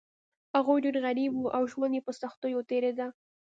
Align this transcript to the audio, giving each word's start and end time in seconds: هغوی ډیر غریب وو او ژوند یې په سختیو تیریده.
هغوی 0.55 0.79
ډیر 0.85 0.95
غریب 1.05 1.31
وو 1.35 1.53
او 1.57 1.63
ژوند 1.71 1.93
یې 1.97 2.01
په 2.07 2.11
سختیو 2.21 2.67
تیریده. 2.69 3.07